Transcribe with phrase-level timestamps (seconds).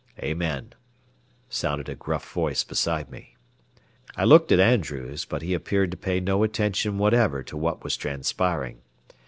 [0.17, 0.73] "Amen,"
[1.47, 3.35] sounded a gruff voice beside me.
[4.17, 7.95] I looked at Andrews, but he appeared to pay no attention whatever to what was
[7.95, 8.81] transpiring.